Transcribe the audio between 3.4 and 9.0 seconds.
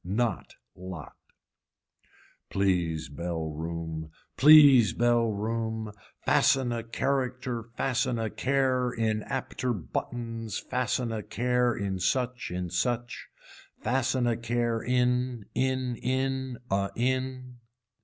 room please bell room fasten a character fasten a care